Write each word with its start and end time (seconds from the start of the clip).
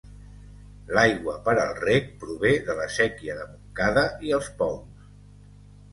L'aigua 0.97 1.35
per 1.49 1.53
al 1.65 1.75
reg 1.83 2.09
prové 2.23 2.53
de 2.71 2.79
la 2.81 2.89
séquia 2.97 3.37
de 3.41 3.47
Montcada 3.53 4.09
i 4.31 4.37
els 4.39 4.53
pous. 4.63 5.09